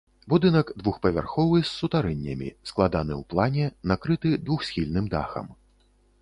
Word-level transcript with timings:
Будынак 0.31 0.67
двухпавярховы 0.83 1.59
з 1.63 1.67
сутарэннямі, 1.79 2.49
складаны 2.71 3.13
ў 3.21 3.27
плане, 3.35 3.65
накрыты 3.93 4.33
двухсхільным 4.49 5.05
дахам. 5.15 5.47